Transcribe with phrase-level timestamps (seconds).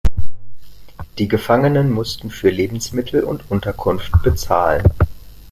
[1.19, 4.81] Die Gefangenen mussten für Lebensmittel und Unterkunft bezahlen.